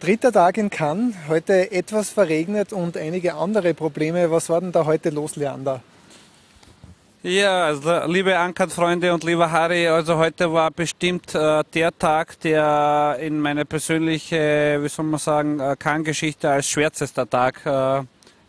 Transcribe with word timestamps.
Dritter 0.00 0.32
Tag 0.32 0.56
in 0.56 0.70
Cannes, 0.70 1.14
heute 1.28 1.70
etwas 1.72 2.08
verregnet 2.08 2.72
und 2.72 2.96
einige 2.96 3.34
andere 3.34 3.74
Probleme. 3.74 4.30
Was 4.30 4.48
war 4.48 4.62
denn 4.62 4.72
da 4.72 4.86
heute 4.86 5.10
los, 5.10 5.36
Leander? 5.36 5.82
Ja, 7.22 7.66
also 7.66 8.06
liebe 8.06 8.38
Ankert-Freunde 8.38 9.12
und 9.12 9.24
lieber 9.24 9.50
Harry, 9.50 9.86
also 9.88 10.16
heute 10.16 10.50
war 10.54 10.70
bestimmt 10.70 11.34
äh, 11.34 11.62
der 11.74 11.98
Tag, 11.98 12.40
der 12.40 13.18
in 13.20 13.40
meine 13.40 13.66
persönliche, 13.66 14.78
wie 14.80 14.88
soll 14.88 15.04
man 15.04 15.20
sagen, 15.20 15.60
äh, 15.60 15.76
Cannes-Geschichte 15.78 16.48
als 16.48 16.70
schwärzester 16.70 17.28
Tag 17.28 17.60
äh, 17.66 17.98
äh, 17.98 18.04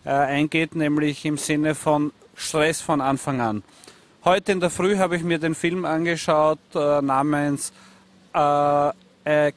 eingeht, 0.05 0.73
nämlich 0.73 1.26
im 1.26 1.38
Sinne 1.38 1.76
von 1.76 2.13
Stress 2.34 2.80
von 2.80 3.02
Anfang 3.02 3.41
an. 3.41 3.62
Heute 4.23 4.54
in 4.54 4.62
der 4.62 4.70
Früh 4.70 4.95
habe 4.95 5.18
ich 5.18 5.23
mir 5.23 5.38
den 5.38 5.55
Film 5.55 5.84
angeschaut 5.84 6.59
äh, 6.76 7.02
namens 7.02 7.73
A 8.31 8.94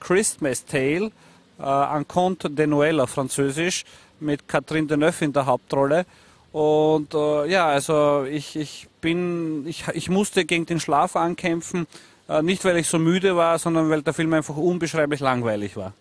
Christmas 0.01 0.65
Tale 0.65 1.13
äh, 1.59 1.63
Un 1.63 2.07
Conte 2.07 2.51
de 2.51 2.67
Noël 2.67 3.07
Französisch 3.07 3.85
mit 4.21 4.49
Catherine 4.49 4.87
Deneuve 4.87 5.25
in 5.25 5.33
der 5.33 5.47
Hauptrolle. 5.47 6.07
Und 6.53 7.15
äh, 7.15 7.47
ja, 7.51 7.67
also 7.67 8.25
ich, 8.25 8.57
ich 8.57 8.89
bin, 9.01 9.67
ich, 9.67 9.85
ich 9.93 10.09
musste 10.09 10.45
gegen 10.45 10.67
den 10.67 10.79
Schlaf 10.79 11.17
ankämpfen, 11.17 11.87
äh, 12.29 12.43
nicht 12.43 12.65
weil 12.65 12.77
ich 12.77 12.89
so 12.89 12.99
müde 12.99 13.37
war, 13.37 13.59
sondern 13.59 13.91
weil 13.91 14.03
der 14.03 14.15
Film 14.15 14.33
einfach 14.33 14.57
unbeschreiblich 14.57 15.21
langweilig 15.21 15.77
war. 15.77 15.93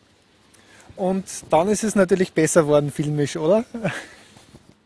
Und 0.96 1.26
dann 1.50 1.70
ist 1.70 1.84
es 1.84 1.96
natürlich 1.96 2.34
besser 2.34 2.68
worden 2.68 2.92
filmisch, 2.92 3.36
oder? 3.36 3.66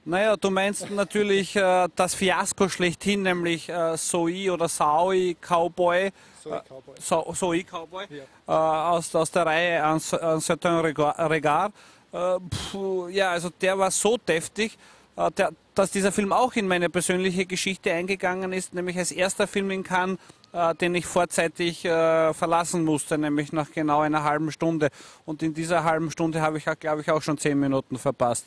Naja, 0.08 0.38
du 0.38 0.50
meinst 0.50 0.90
natürlich 0.90 1.54
äh, 1.58 1.90
das 1.94 2.16
Fiasko 2.16 2.70
schlechthin, 2.70 3.24
nämlich 3.24 3.68
äh, 3.68 3.98
Soi 3.98 4.50
oder 4.50 4.70
Saoi 4.70 5.36
Cowboy. 5.42 6.12
Sorry, 6.42 6.62
Cowboy. 6.66 6.96
So, 6.98 7.34
Soi 7.34 7.64
Cowboy. 7.70 8.06
Äh, 8.06 8.52
aus, 8.52 9.14
aus 9.14 9.30
der 9.31 9.46
Reihe 9.46 9.84
Un 9.84 10.00
Un 10.14 10.40
Certain 10.40 10.78
Regard. 10.78 11.73
Äh, 12.14 12.38
pf, 12.40 13.09
ja, 13.09 13.31
also 13.31 13.50
der 13.59 13.78
war 13.78 13.92
so 13.92 14.16
deftig, 14.16 14.78
äh, 15.18 15.30
der, 15.31 15.52
dass 15.76 15.92
dieser 15.92 16.14
Film 16.14 16.31
auch 16.31 16.53
in 16.53 16.70
meine 16.70 16.90
persönliche 16.90 17.46
Geschichte 17.46 17.92
eingegangen 17.92 18.53
ist, 18.53 18.74
nämlich 18.74 18.98
als 18.98 19.12
erster 19.12 19.46
Film 19.46 19.72
in 19.72 19.84
Cannes, 19.84 20.20
äh, 20.53 20.74
den 20.76 20.96
ich 20.96 21.06
vorzeitig 21.06 21.84
äh, 21.84 22.34
verlassen 22.34 22.86
musste, 22.86 23.18
nämlich 23.18 23.52
nach 23.52 23.70
genau 23.72 24.00
einer 24.00 24.24
halben 24.24 24.53
Stunde. 24.53 24.88
Und 25.26 25.44
in 25.44 25.53
dieser 25.53 25.84
halben 25.84 26.12
Stunde 26.12 26.40
habe 26.40 26.59
ich, 26.59 26.66
glaube 26.80 27.02
ich, 27.02 27.12
auch 27.12 27.22
schon 27.22 27.38
zehn 27.38 27.59
Minuten 27.59 27.98
verpasst. 27.98 28.46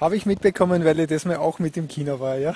Habe 0.00 0.16
ich 0.16 0.24
mitbekommen, 0.24 0.86
weil 0.86 0.98
ich 0.98 1.08
das 1.08 1.26
mal 1.26 1.36
auch 1.36 1.58
mit 1.58 1.76
im 1.76 1.86
Kino 1.86 2.20
war, 2.20 2.38
ja. 2.38 2.54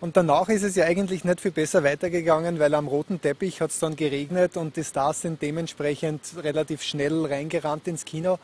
Und 0.00 0.16
danach 0.16 0.48
ist 0.48 0.62
es 0.62 0.76
ja 0.76 0.84
eigentlich 0.84 1.24
nicht 1.24 1.40
viel 1.40 1.50
besser 1.50 1.82
weitergegangen, 1.82 2.60
weil 2.60 2.74
am 2.74 2.86
roten 2.86 3.20
Teppich 3.20 3.60
hat 3.60 3.70
es 3.70 3.80
dann 3.80 3.96
geregnet 3.96 4.56
und 4.56 4.76
die 4.76 4.84
Stars 4.84 5.22
sind 5.22 5.42
dementsprechend 5.42 6.20
relativ 6.40 6.82
schnell 6.82 7.26
reingerannt 7.26 7.88
ins 7.88 8.04
Kino. 8.04 8.38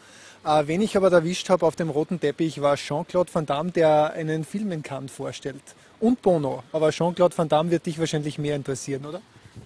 Äh, 0.45 0.65
wen 0.67 0.83
ich 0.83 0.97
aber 0.97 1.13
erwischt 1.13 1.49
habe 1.49 1.65
auf 1.65 1.77
dem 1.77 1.91
roten 1.91 2.19
Teppich 2.19 2.61
war 2.61 2.75
Jean-Claude 2.75 3.33
Van 3.33 3.47
Damme, 3.47 3.71
der 3.71 4.13
einen 4.15 4.45
Film 4.45 4.73
in 4.73 4.83
Cannes 4.83 5.13
vorstellt. 5.13 5.63
Und 6.01 6.21
Bono. 6.21 6.65
Aber 6.73 6.91
Jean-Claude 6.91 7.39
Van 7.39 7.49
Damme 7.49 7.71
wird 7.71 7.87
dich 7.87 8.01
wahrscheinlich 8.01 8.37
mehr 8.39 8.57
interessieren, 8.57 9.07
oder? 9.07 9.21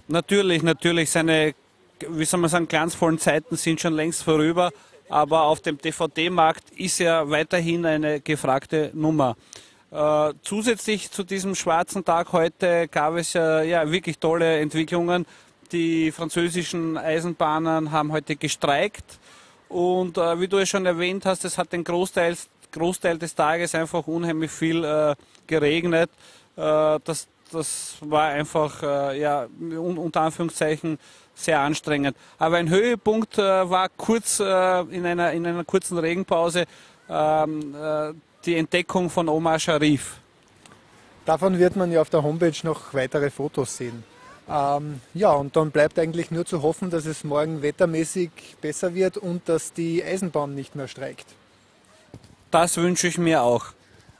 Natürlich, 0.08 0.62
natürlich. 0.62 1.10
Seine, 1.10 1.54
wie 2.06 2.24
soll 2.26 2.40
man 2.40 2.50
sagen, 2.50 2.68
glanzvollen 2.68 3.18
Zeiten 3.18 3.56
sind 3.56 3.80
schon 3.80 3.94
längst 3.94 4.22
vorüber. 4.22 4.72
Aber 5.12 5.42
auf 5.42 5.60
dem 5.60 5.76
DVD-Markt 5.76 6.70
ist 6.70 6.98
er 6.98 7.28
weiterhin 7.28 7.84
eine 7.84 8.20
gefragte 8.20 8.90
Nummer. 8.94 9.36
Äh, 9.90 10.32
zusätzlich 10.40 11.10
zu 11.10 11.22
diesem 11.22 11.54
schwarzen 11.54 12.02
Tag 12.02 12.32
heute 12.32 12.88
gab 12.88 13.16
es 13.16 13.34
ja, 13.34 13.60
ja 13.60 13.92
wirklich 13.92 14.18
tolle 14.18 14.60
Entwicklungen. 14.60 15.26
Die 15.70 16.10
französischen 16.12 16.96
Eisenbahnen 16.96 17.92
haben 17.92 18.10
heute 18.10 18.36
gestreikt. 18.36 19.18
Und 19.68 20.16
äh, 20.16 20.40
wie 20.40 20.48
du 20.48 20.56
es 20.56 20.70
schon 20.70 20.86
erwähnt 20.86 21.26
hast, 21.26 21.44
es 21.44 21.58
hat 21.58 21.74
den 21.74 21.84
Großteil, 21.84 22.34
Großteil 22.70 23.18
des 23.18 23.34
Tages 23.34 23.74
einfach 23.74 24.06
unheimlich 24.06 24.50
viel 24.50 24.82
äh, 24.82 25.14
geregnet. 25.46 26.08
Äh, 26.56 26.98
das, 27.04 27.28
das 27.52 27.96
war 28.00 28.28
einfach, 28.28 28.82
äh, 28.82 29.20
ja, 29.20 29.46
un, 29.60 29.98
unter 29.98 30.22
Anführungszeichen, 30.22 30.98
sehr 31.34 31.60
anstrengend. 31.60 32.16
Aber 32.38 32.56
ein 32.56 32.68
Höhepunkt 32.68 33.38
äh, 33.38 33.70
war 33.70 33.88
kurz 33.88 34.40
äh, 34.40 34.80
in, 34.90 35.06
einer, 35.06 35.32
in 35.32 35.46
einer 35.46 35.64
kurzen 35.64 35.98
Regenpause 35.98 36.64
ähm, 37.08 37.74
äh, 37.74 38.12
die 38.44 38.56
Entdeckung 38.56 39.10
von 39.10 39.28
Omar 39.28 39.58
Sharif. 39.58 40.18
Davon 41.24 41.58
wird 41.58 41.76
man 41.76 41.92
ja 41.92 42.00
auf 42.00 42.10
der 42.10 42.22
Homepage 42.22 42.56
noch 42.64 42.92
weitere 42.94 43.30
Fotos 43.30 43.76
sehen. 43.76 44.02
Ähm, 44.48 45.00
ja, 45.14 45.30
und 45.32 45.54
dann 45.54 45.70
bleibt 45.70 45.98
eigentlich 45.98 46.30
nur 46.30 46.44
zu 46.44 46.62
hoffen, 46.62 46.90
dass 46.90 47.06
es 47.06 47.22
morgen 47.22 47.62
wettermäßig 47.62 48.30
besser 48.60 48.94
wird 48.94 49.16
und 49.16 49.48
dass 49.48 49.72
die 49.72 50.02
Eisenbahn 50.02 50.54
nicht 50.54 50.74
mehr 50.74 50.88
streikt. 50.88 51.26
Das 52.50 52.76
wünsche 52.76 53.08
ich 53.08 53.18
mir 53.18 53.42
auch. 53.42 53.66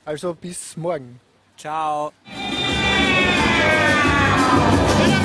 Also 0.04 0.34
bis 0.34 0.76
morgen. 0.76 1.20
Ciao. 1.56 2.12
Selam. 4.52 5.21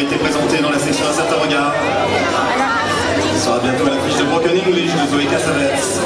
Été 0.00 0.16
présenté 0.16 0.58
dans 0.62 0.70
la 0.70 0.78
section 0.78 1.04
Un 1.06 1.12
certain 1.12 1.36
regard. 1.36 1.74
Il 3.32 3.38
sera 3.38 3.58
bientôt 3.58 3.86
à 3.86 3.90
l'affiche 3.90 4.18
de 4.18 4.24
Broken 4.24 4.52
English 4.52 4.92
de 4.92 5.06
Zoé 5.10 5.26
Cassavetes. 5.26 6.00